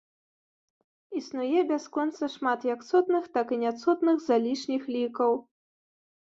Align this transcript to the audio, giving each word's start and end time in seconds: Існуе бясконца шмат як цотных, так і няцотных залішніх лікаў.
Існуе 1.19 1.59
бясконца 1.71 2.29
шмат 2.35 2.65
як 2.73 2.81
цотных, 2.89 3.29
так 3.37 3.47
і 3.55 3.61
няцотных 3.65 4.17
залішніх 4.31 4.83
лікаў. 4.97 5.31